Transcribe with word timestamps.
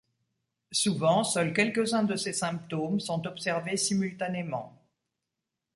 Souvent 0.71 1.23
seuls 1.23 1.53
quelques-uns 1.53 2.01
de 2.01 2.15
ces 2.15 2.33
symptômes 2.33 2.99
sont 2.99 3.27
observés 3.27 3.77
simultanément. 3.77 4.75